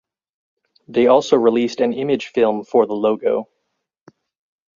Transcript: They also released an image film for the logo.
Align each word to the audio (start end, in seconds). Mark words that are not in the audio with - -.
They 0.87 1.05
also 1.05 1.37
released 1.37 1.79
an 1.79 1.93
image 1.93 2.29
film 2.29 2.63
for 2.65 2.87
the 2.87 2.95
logo. 2.95 3.49